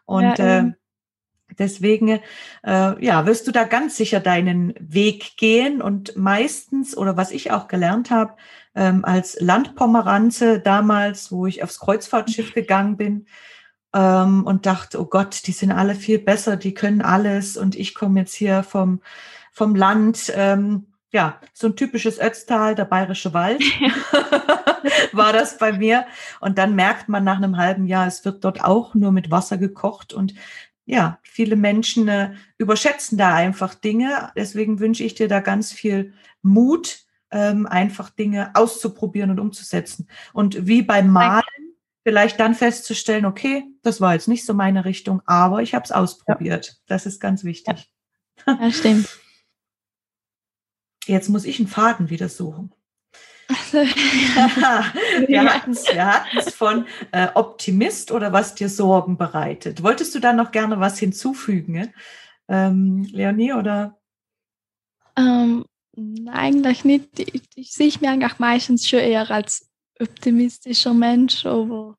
[0.06, 0.72] Und ja, äh,
[1.58, 2.20] deswegen,
[2.64, 7.52] äh, ja, wirst du da ganz sicher deinen Weg gehen und meistens, oder was ich
[7.52, 8.34] auch gelernt habe,
[8.76, 13.26] ähm, als Landpomeranze damals, wo ich aufs Kreuzfahrtschiff gegangen bin,
[13.94, 17.94] ähm, und dachte, oh Gott, die sind alle viel besser, die können alles und ich
[17.94, 19.02] komme jetzt hier vom,
[19.52, 20.32] vom Land.
[20.36, 23.62] Ähm, ja, so ein typisches Ötztal, der bayerische Wald,
[25.12, 26.06] war das bei mir.
[26.40, 29.58] Und dann merkt man nach einem halben Jahr, es wird dort auch nur mit Wasser
[29.58, 30.34] gekocht und
[30.92, 34.30] ja, viele Menschen äh, überschätzen da einfach Dinge.
[34.36, 40.10] Deswegen wünsche ich dir da ganz viel Mut, ähm, einfach Dinge auszuprobieren und umzusetzen.
[40.34, 41.46] Und wie beim Malen,
[42.04, 45.94] vielleicht dann festzustellen, okay, das war jetzt nicht so meine Richtung, aber ich habe es
[45.94, 46.68] ausprobiert.
[46.68, 46.74] Ja.
[46.88, 47.90] Das ist ganz wichtig.
[48.46, 48.60] Ja.
[48.62, 49.08] ja, stimmt.
[51.08, 52.74] Jetzt muss ich einen Faden wieder suchen.
[55.28, 59.84] wir hatten es von äh, Optimist oder was dir Sorgen bereitet.
[59.84, 61.94] Wolltest du da noch gerne was hinzufügen,
[62.48, 63.98] ähm, Leonie, oder?
[65.16, 65.66] Ähm,
[66.32, 67.20] eigentlich nicht.
[67.20, 71.96] Ich, ich sehe mich eigentlich meistens schon eher als optimistischer Mensch, aber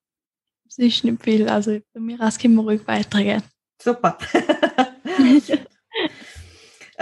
[0.69, 1.49] es ist nicht viel.
[1.49, 3.43] Also bei mir aus können wir ruhig weitergehen.
[3.81, 4.19] Super.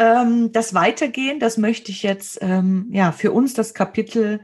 [0.00, 4.40] ähm, das Weitergehen, das möchte ich jetzt ähm, ja für uns das Kapitel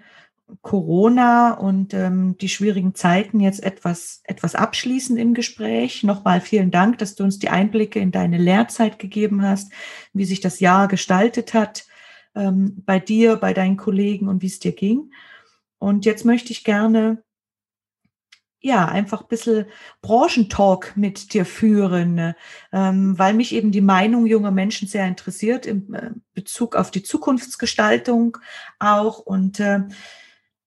[0.63, 6.05] Corona und ähm, die schwierigen Zeiten jetzt etwas, etwas abschließen im Gespräch.
[6.05, 9.73] Nochmal vielen Dank, dass du uns die Einblicke in deine Lehrzeit gegeben hast,
[10.13, 11.87] wie sich das Jahr gestaltet hat
[12.37, 15.11] ähm, bei dir, bei deinen Kollegen und wie es dir ging.
[15.79, 17.23] Und jetzt möchte ich gerne
[18.67, 19.67] ja, einfach ein bisschen
[20.03, 22.35] Branchentalk mit dir führen,
[22.73, 27.05] ähm, weil mich eben die Meinung junger Menschen sehr interessiert im äh, Bezug auf die
[27.05, 28.39] Zukunftsgestaltung
[28.81, 29.21] auch.
[29.21, 29.83] Und äh,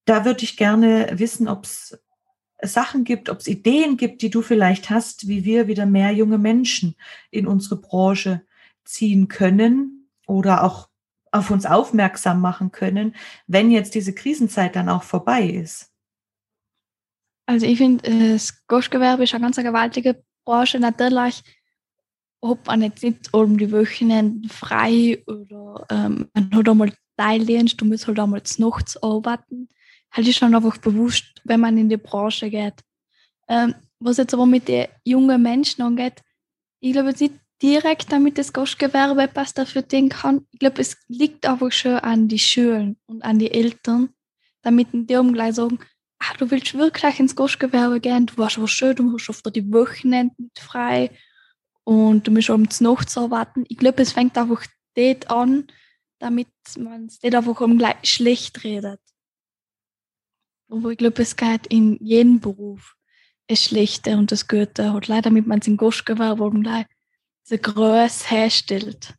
[0.06, 2.00] da würde ich gerne wissen, ob es
[2.62, 6.38] Sachen gibt, ob es Ideen gibt, die du vielleicht hast, wie wir wieder mehr junge
[6.38, 6.96] Menschen
[7.32, 8.44] in unsere Branche
[8.86, 10.88] ziehen können oder auch
[11.32, 13.14] auf uns aufmerksam machen können,
[13.46, 15.89] wenn jetzt diese Krisenzeit dann auch vorbei ist?
[17.50, 20.80] Also ich finde, äh, das Gastgewerbe ist eine ganz gewaltige Branche.
[20.80, 21.42] Natürlich
[22.42, 27.86] ob man jetzt nicht um die Wochenende frei oder ähm, man hat einmal Teildienst, du
[27.86, 29.68] musst halt einmal nachts arbeiten.
[30.12, 32.76] Halt ist schon einfach bewusst, wenn man in die Branche geht.
[33.48, 36.22] Ähm, was jetzt aber mit den jungen Menschen angeht,
[36.80, 37.34] ich glaube jetzt nicht,
[37.64, 40.46] direkt damit das Gastgewerbe etwas dafür tun kann.
[40.52, 44.10] Ich glaube, es liegt einfach schon an die Schulen und an die Eltern,
[44.62, 45.80] damit die um gleich sagen,
[46.20, 49.72] ah, du willst wirklich ins Gastgewerbe gehen, du warst was schön, du hast oft die
[49.72, 51.12] Wochenende nicht frei
[51.84, 53.66] und du musst um die Nacht arbeiten.
[53.68, 55.68] Ich glaube, es fängt einfach dort an,
[56.20, 59.02] damit man es nicht einfach um gleich schlecht redet.
[60.70, 62.96] Aber ich glaube, es geht in jedem Beruf
[63.48, 64.92] das Schlechte und das Gute.
[64.92, 66.86] Und leider, damit man es im Gastgewerbe gleich
[67.44, 69.16] diese Größe herstellt.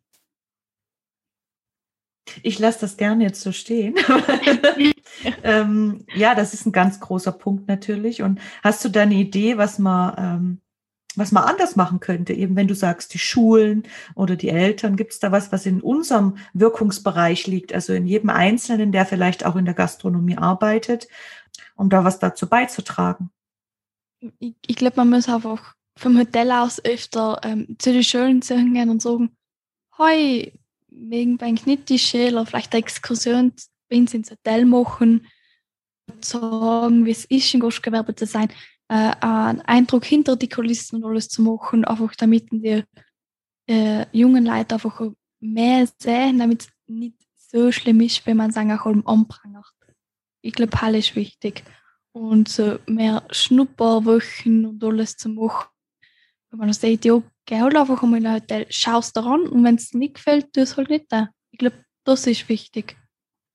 [2.42, 3.94] Ich lasse das gerne jetzt so stehen.
[5.42, 8.22] ähm, ja, das ist ein ganz großer Punkt natürlich.
[8.22, 10.60] Und hast du da eine Idee, was man, ähm,
[11.16, 12.32] was man anders machen könnte?
[12.32, 15.80] Eben wenn du sagst, die Schulen oder die Eltern, gibt es da was, was in
[15.80, 17.72] unserem Wirkungsbereich liegt?
[17.72, 21.08] Also in jedem Einzelnen, der vielleicht auch in der Gastronomie arbeitet,
[21.76, 23.30] um da was dazu beizutragen?
[24.38, 28.90] Ich, ich glaube, man muss einfach vom Hotel aus öfter ähm, zu den Schulen gehen
[28.90, 29.36] und sagen,
[30.90, 33.53] hey, wegen beim Schnitttischel vielleicht eine Exkursion
[33.88, 35.26] ins Hotel machen,
[36.20, 38.50] sagen, wie es ist, im Gastgewerbe zu sein,
[38.88, 42.83] äh, einen Eindruck hinter die Kulissen und alles zu machen, einfach damit die
[43.68, 45.00] äh, jungen Leute einfach
[45.40, 49.66] mehr sehen, damit es nicht so schlimm ist, wenn man es auch anprangert.
[50.42, 51.64] Ich glaube, alles ist wichtig.
[52.12, 55.68] Und so mehr Schnupperwochen und alles zu machen.
[56.50, 59.74] Wenn man sagt, ja, geh halt einfach einmal in ein Hotel, schaust daran und wenn
[59.74, 61.30] es nicht gefällt, tu es halt nicht da.
[61.50, 62.96] Ich glaube, das ist wichtig,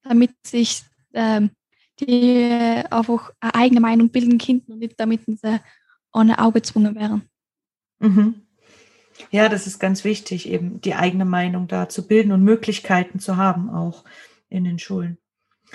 [0.04, 1.52] damit sich ähm,
[2.02, 2.44] die
[2.92, 5.62] einfach eine eigene Meinung bilden können und nicht damit sie
[6.12, 7.30] ein Auge gezwungen werden.
[8.00, 8.42] Mhm.
[9.32, 13.38] Ja, das ist ganz wichtig, eben die eigene Meinung da zu bilden und Möglichkeiten zu
[13.38, 14.04] haben, auch
[14.50, 15.18] in den Schulen.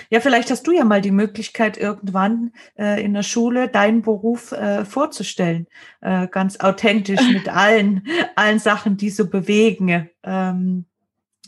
[0.09, 4.51] Ja, vielleicht hast du ja mal die Möglichkeit, irgendwann äh, in der Schule deinen Beruf
[4.51, 5.67] äh, vorzustellen,
[6.01, 10.09] äh, ganz authentisch mit allen, allen Sachen, die so bewegen.
[10.23, 10.85] Ähm,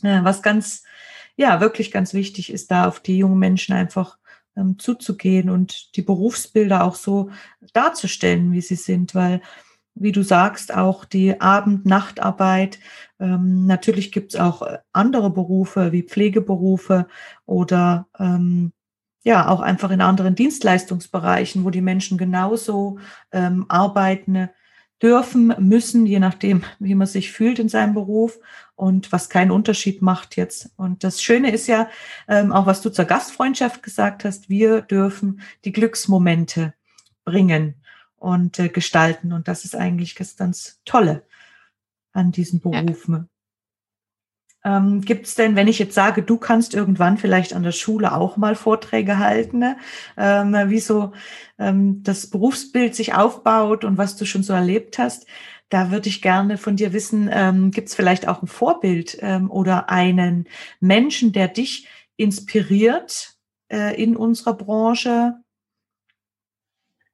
[0.02, 0.84] was ganz,
[1.38, 4.18] ja, wirklich ganz wichtig ist, da auf die jungen Menschen einfach
[4.58, 7.32] ähm, zuzugehen und die Berufsbilder auch so
[7.72, 9.42] darzustellen, wie sie sind, weil
[9.96, 12.80] wie du sagst, auch die Abend-Nachtarbeit.
[13.20, 17.08] Ähm, natürlich gibt es auch äh, andere Berufe wie Pflegeberufe
[17.46, 18.74] oder ähm,
[19.24, 23.00] ja auch einfach in anderen Dienstleistungsbereichen, wo die Menschen genauso
[23.32, 24.50] ähm, arbeiten
[25.02, 28.40] dürfen, müssen, je nachdem, wie man sich fühlt in seinem Beruf
[28.76, 30.72] und was keinen Unterschied macht jetzt.
[30.76, 31.90] Und das Schöne ist ja,
[32.28, 36.74] ähm, auch was du zur Gastfreundschaft gesagt hast, wir dürfen die Glücksmomente
[37.26, 37.76] bringen
[38.24, 39.34] und äh, gestalten.
[39.34, 41.24] Und das ist eigentlich das ganz Tolle
[42.14, 43.28] an diesen Berufen.
[44.64, 44.78] Ja.
[44.78, 48.16] Ähm, Gibt es denn, wenn ich jetzt sage, du kannst irgendwann vielleicht an der Schule
[48.16, 49.78] auch mal Vorträge halten, ne?
[50.16, 51.12] ähm, wie so
[51.60, 55.28] ähm, das Berufsbild sich aufbaut und was du schon so erlebt hast,
[55.68, 59.52] da würde ich gerne von dir wissen, ähm, gibt es vielleicht auch ein Vorbild ähm,
[59.52, 60.48] oder einen
[60.80, 63.36] Menschen, der dich inspiriert
[63.70, 65.34] äh, in unserer Branche?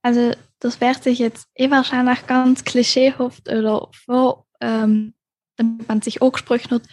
[0.04, 5.14] Also das wäre sich jetzt eh wahrscheinlich ganz klischeehaft oder vor, ähm,
[5.56, 6.84] damit man sich angesprochen hat.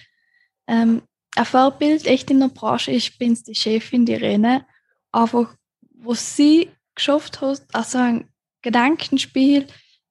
[0.67, 1.03] Ähm,
[1.37, 4.65] ein Vorbild echt in der Branche ich bin die Chefin, die Rene,
[5.13, 5.55] einfach,
[5.95, 8.29] wo sie geschafft hat, also ein
[8.63, 9.67] Gedankenspiel,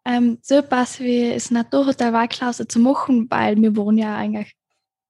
[0.05, 4.53] ähm, so etwas wie das Naturhotel Weiklause zu machen, weil wir wohnen ja eigentlich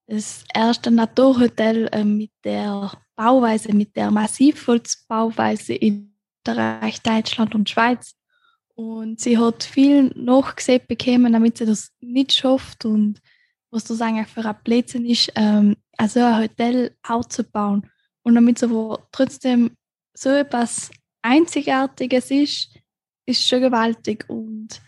[0.07, 6.15] das erste Naturhotel äh, mit der Bauweise, mit der Massivholzbauweise in
[6.47, 8.15] Österreich, Deutschland und Schweiz.
[8.75, 13.21] Und sie hat viel nachgesehen bekommen, damit sie das nicht schafft und
[13.71, 17.89] was das eigentlich für ein Plätzchen ist, ähm, also ein Hotel aufzubauen.
[18.23, 19.71] Und damit es aber trotzdem
[20.13, 22.77] so etwas Einzigartiges ist,
[23.25, 24.25] ist schon gewaltig.
[24.27, 24.81] Und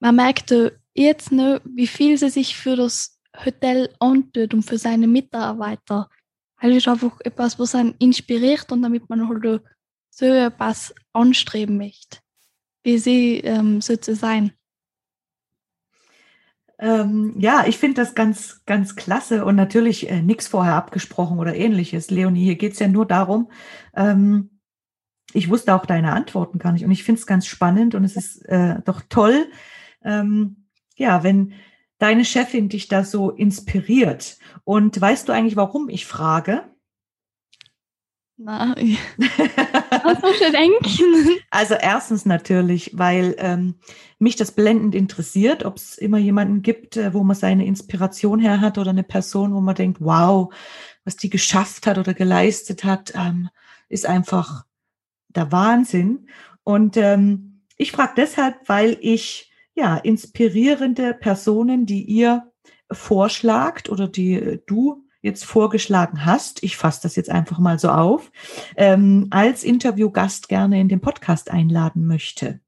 [0.00, 0.54] man merkt
[0.94, 6.08] jetzt noch, wie viel sie sich für das Hotel antut und für seine Mitarbeiter.
[6.60, 9.62] Das ist einfach etwas, was einen inspiriert und damit man halt
[10.10, 12.18] so etwas anstreben möchte
[12.82, 14.52] wie sie ähm, so zu sein.
[16.78, 21.54] Ähm, ja, ich finde das ganz, ganz klasse und natürlich äh, nichts vorher abgesprochen oder
[21.54, 22.10] ähnliches.
[22.10, 23.50] Leonie, hier geht es ja nur darum,
[23.94, 24.60] ähm,
[25.32, 28.16] ich wusste auch deine Antworten gar nicht und ich finde es ganz spannend und es
[28.16, 29.46] ist äh, doch toll,
[30.02, 30.64] ähm,
[30.96, 31.52] ja, wenn
[31.98, 34.38] deine Chefin dich da so inspiriert.
[34.64, 36.64] Und weißt du eigentlich, warum ich frage?
[38.42, 38.74] Na,
[40.02, 41.40] was muss ich denken?
[41.50, 43.74] Also erstens natürlich, weil ähm,
[44.18, 48.62] mich das blendend interessiert, ob es immer jemanden gibt, äh, wo man seine Inspiration her
[48.62, 50.54] hat oder eine Person, wo man denkt, wow,
[51.04, 53.50] was die geschafft hat oder geleistet hat, ähm,
[53.90, 54.64] ist einfach
[55.28, 56.26] der Wahnsinn.
[56.64, 62.50] Und ähm, ich frage deshalb, weil ich ja inspirierende Personen, die ihr
[62.90, 67.90] vorschlagt oder die äh, du jetzt vorgeschlagen hast, ich fasse das jetzt einfach mal so
[67.90, 68.30] auf,
[68.76, 72.60] ähm, als Interviewgast gerne in den Podcast einladen möchte.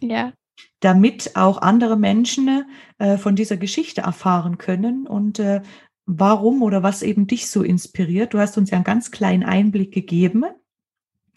[0.00, 0.32] Ja.
[0.80, 2.66] Damit auch andere Menschen
[2.98, 5.62] äh, von dieser Geschichte erfahren können und äh,
[6.06, 8.34] warum oder was eben dich so inspiriert.
[8.34, 10.44] Du hast uns ja einen ganz kleinen Einblick gegeben.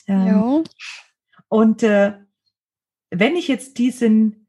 [0.08, 0.64] Ähm, ja.
[1.48, 2.14] Und äh,
[3.10, 4.48] wenn ich jetzt diesen,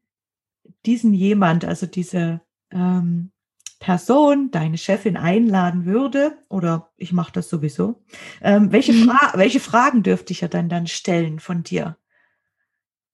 [0.84, 2.40] diesen jemand, also diese
[2.70, 3.32] ähm,
[3.78, 8.02] Person, deine Chefin einladen würde, oder ich mache das sowieso,
[8.40, 9.10] ähm, welche, mhm.
[9.10, 11.96] Fra welche Fragen dürfte ich ja dann, dann stellen von dir?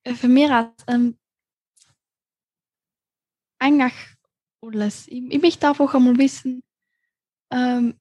[0.05, 0.51] Äh, für mich
[0.87, 1.17] ähm,
[3.59, 3.93] eigentlich
[4.61, 5.09] alles.
[5.09, 6.63] Ich, ich möchte einfach einmal wissen,
[7.51, 7.95] ähm,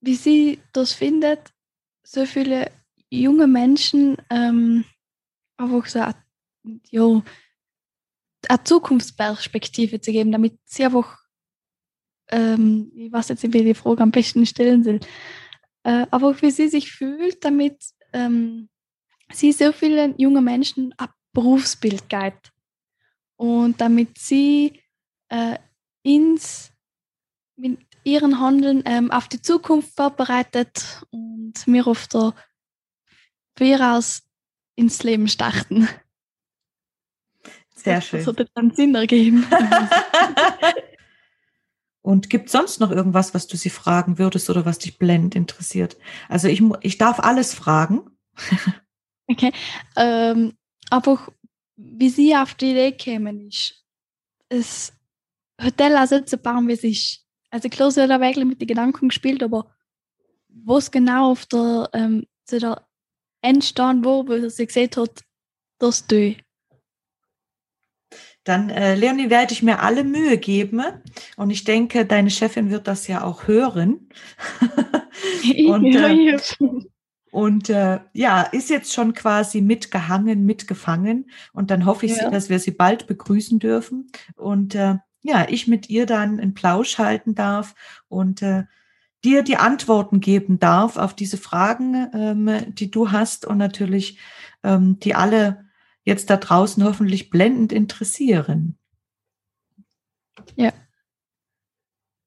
[0.00, 1.52] wie sie das findet,
[2.02, 2.70] so viele
[3.10, 4.84] junge Menschen ähm,
[5.56, 5.98] einfach so
[6.90, 7.22] ja,
[8.48, 11.21] eine Zukunftsperspektive zu geben, damit sie einfach,
[12.32, 15.00] ähm, ich weiß jetzt nicht, wie die Frage am besten stellen soll,
[15.84, 17.78] äh, aber wie sie sich fühlt, damit
[18.12, 18.68] ähm,
[19.32, 22.52] sie so vielen jungen Menschen ein Berufsbild gibt
[23.36, 24.80] und damit sie
[25.28, 25.58] äh,
[26.02, 26.72] ins,
[27.56, 32.34] mit ihren Handeln ähm, auf die Zukunft vorbereitet und mir auf der
[33.56, 34.22] Voraus
[34.74, 35.88] ins Leben starten.
[37.74, 38.24] Sehr schön.
[38.24, 39.46] Das wird dann Sinn ergeben.
[42.02, 45.96] Und gibt sonst noch irgendwas, was du sie fragen würdest oder was dich blendend interessiert?
[46.28, 48.10] Also ich, ich darf alles fragen.
[49.28, 49.52] okay.
[49.96, 50.54] Ähm,
[50.90, 51.20] aber
[51.76, 53.74] wie sie auf die Idee kämen, ist,
[54.48, 54.92] das
[55.62, 57.24] Hotel auch so zu bauen, wie ist.
[57.50, 59.74] Also klar, sie hat wirklich mit den Gedanken gespielt, aber
[60.48, 62.86] was genau auf der, ähm, zu der
[63.42, 65.22] Endstand war, wo sie gesehen hat,
[65.78, 66.44] das tue ich.
[68.44, 70.82] Dann, äh, Leonie, werde ich mir alle Mühe geben.
[71.36, 74.08] Und ich denke, deine Chefin wird das ja auch hören.
[75.68, 76.38] und äh,
[77.32, 81.30] und äh, ja, ist jetzt schon quasi mitgehangen, mitgefangen.
[81.54, 82.30] Und dann hoffe ich, ja.
[82.30, 84.10] dass wir sie bald begrüßen dürfen.
[84.36, 87.74] Und äh, ja, ich mit ihr dann einen Plausch halten darf
[88.08, 88.64] und äh,
[89.24, 94.18] dir die Antworten geben darf auf diese Fragen, ähm, die du hast und natürlich
[94.62, 95.64] ähm, die alle
[96.04, 98.78] jetzt da draußen hoffentlich blendend interessieren.
[100.56, 100.72] Ja.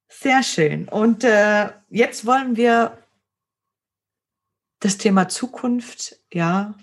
[0.08, 0.88] Sehr schön.
[0.88, 2.98] Und äh, jetzt wollen wir
[4.80, 6.76] das Thema Zukunft, ja,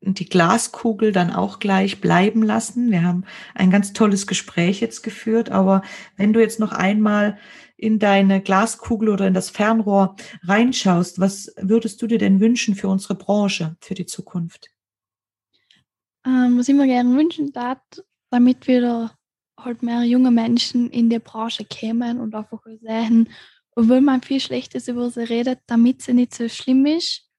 [0.00, 2.90] und die Glaskugel dann auch gleich bleiben lassen.
[2.90, 3.24] Wir haben
[3.54, 5.82] ein ganz tolles Gespräch jetzt geführt, aber
[6.16, 7.38] wenn du jetzt noch einmal
[7.76, 12.88] in deine Glaskugel oder in das Fernrohr reinschaust, was würdest du dir denn wünschen für
[12.88, 14.75] unsere Branche, für die Zukunft?
[16.26, 17.78] Ähm, was ich mir gerne wünschen darf,
[18.30, 19.16] damit wieder
[19.58, 23.28] halt mehr junge Menschen in die Branche kämen und einfach sehen,
[23.76, 27.30] obwohl man viel Schlechtes über sie redet, damit sie nicht so schlimm ist.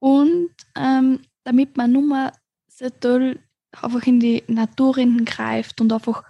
[0.00, 2.32] Und ähm, damit man nur
[2.68, 3.40] so toll
[3.72, 6.22] einfach in die Natur greift und einfach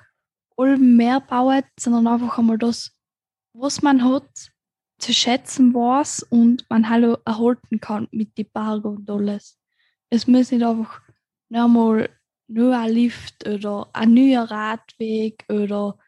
[0.57, 2.93] allem mehr baut, sondern einfach einmal das,
[3.53, 4.51] was man hat,
[4.99, 9.59] zu schätzen weiß und man hallo erhalten kann mit die Berge und alles.
[10.11, 11.01] Es muss nicht einfach
[11.49, 12.09] nochmal
[12.49, 15.99] nur ein Lift oder ein neuer Radweg oder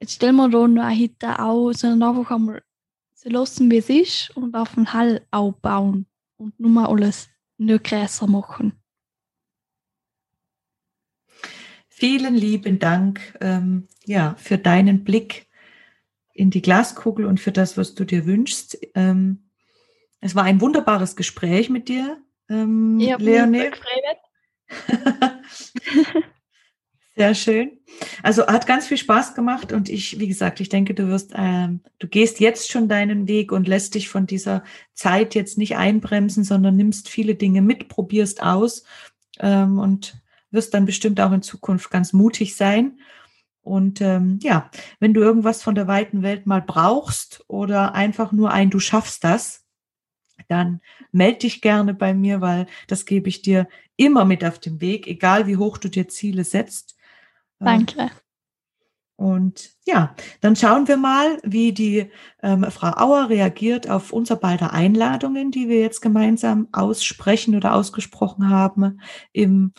[0.00, 2.62] jetzt stellen wir da noch eine Hütte auf, sondern einfach einmal
[3.14, 7.28] so lassen, wie es ist und auf den Hall aufbauen und nur mal alles
[7.58, 8.72] nur größer machen.
[11.88, 15.46] Vielen lieben Dank ähm, ja, für deinen Blick
[16.34, 18.78] in die Glaskugel und für das, was du dir wünschst.
[18.94, 19.48] Ähm,
[20.20, 23.70] es war ein wunderbares Gespräch mit dir, ähm, ich Leonie.
[27.16, 27.78] Sehr schön.
[28.22, 31.80] Also hat ganz viel Spaß gemacht und ich, wie gesagt, ich denke, du wirst, ähm,
[31.98, 36.44] du gehst jetzt schon deinen Weg und lässt dich von dieser Zeit jetzt nicht einbremsen,
[36.44, 38.84] sondern nimmst viele Dinge mit, probierst aus
[39.40, 42.98] ähm, und wirst dann bestimmt auch in Zukunft ganz mutig sein.
[43.62, 48.50] Und ähm, ja, wenn du irgendwas von der weiten Welt mal brauchst oder einfach nur
[48.50, 49.64] ein, du schaffst das,
[50.48, 50.80] dann
[51.12, 55.06] melde dich gerne bei mir, weil das gebe ich dir immer mit auf dem Weg,
[55.06, 56.96] egal wie hoch du dir Ziele setzt.
[57.58, 58.10] Danke.
[59.16, 62.10] Und ja, dann schauen wir mal, wie die
[62.42, 68.50] ähm, Frau Auer reagiert auf unser beider Einladungen, die wir jetzt gemeinsam aussprechen oder ausgesprochen
[68.50, 69.00] haben
[69.32, 69.72] im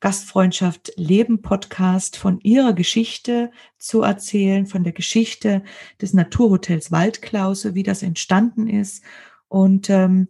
[0.00, 5.62] Gastfreundschaft Leben Podcast von ihrer Geschichte zu erzählen, von der Geschichte
[6.00, 9.04] des Naturhotels Waldklause, wie das entstanden ist.
[9.48, 10.28] Und ähm,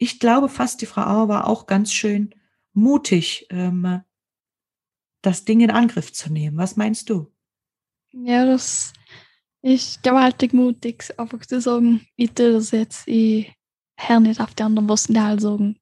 [0.00, 2.34] ich glaube fast, die Frau Auer war auch ganz schön
[2.72, 4.00] mutig, ähm,
[5.22, 6.56] das Ding in Angriff zu nehmen.
[6.56, 7.30] Was meinst du?
[8.12, 8.94] Ja, das
[9.60, 13.52] ist gewaltig mutig, einfach zu sagen, ich tue das jetzt, ich
[13.98, 15.78] höre nicht auf die anderen, was die halt sagen.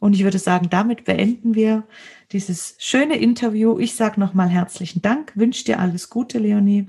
[0.00, 1.86] Und ich würde sagen, damit beenden wir
[2.32, 3.78] dieses schöne Interview.
[3.78, 6.88] Ich sage nochmal herzlichen Dank, wünsche dir alles Gute, Leonie.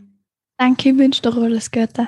[0.58, 2.08] Danke, ich wünsche dir alles Gute.